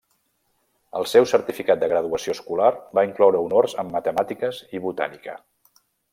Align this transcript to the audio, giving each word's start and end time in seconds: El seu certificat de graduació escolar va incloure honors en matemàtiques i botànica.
El 0.99 1.03
seu 1.11 1.27
certificat 1.31 1.81
de 1.83 1.89
graduació 1.91 2.35
escolar 2.37 2.71
va 2.99 3.05
incloure 3.09 3.43
honors 3.45 3.77
en 3.85 3.93
matemàtiques 3.99 4.65
i 4.79 4.83
botànica. 4.89 5.39